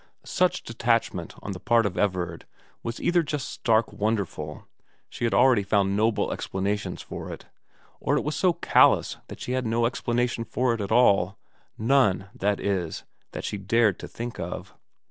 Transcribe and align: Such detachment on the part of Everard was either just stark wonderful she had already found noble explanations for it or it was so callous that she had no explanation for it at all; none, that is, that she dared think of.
Such 0.25 0.63
detachment 0.63 1.35
on 1.43 1.51
the 1.51 1.59
part 1.59 1.85
of 1.85 1.95
Everard 1.95 2.47
was 2.81 2.99
either 2.99 3.21
just 3.21 3.49
stark 3.49 3.93
wonderful 3.93 4.65
she 5.09 5.25
had 5.25 5.33
already 5.35 5.61
found 5.61 5.95
noble 5.95 6.31
explanations 6.33 7.03
for 7.03 7.31
it 7.31 7.45
or 7.99 8.17
it 8.17 8.23
was 8.23 8.35
so 8.35 8.51
callous 8.51 9.17
that 9.27 9.39
she 9.39 9.51
had 9.51 9.67
no 9.67 9.85
explanation 9.85 10.43
for 10.43 10.73
it 10.73 10.81
at 10.81 10.91
all; 10.91 11.37
none, 11.77 12.29
that 12.33 12.59
is, 12.59 13.03
that 13.33 13.43
she 13.45 13.57
dared 13.59 13.99
think 13.99 14.39
of. 14.39 14.73